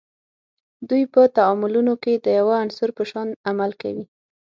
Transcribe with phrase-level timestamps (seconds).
[0.89, 4.05] دوی په تعاملونو کې د یوه عنصر په شان عمل کوي.